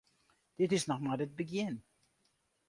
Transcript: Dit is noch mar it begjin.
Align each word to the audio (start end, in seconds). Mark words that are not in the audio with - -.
Dit 0.59 0.71
is 0.77 0.85
noch 0.89 1.03
mar 1.05 1.21
it 1.25 1.37
begjin. 1.39 1.75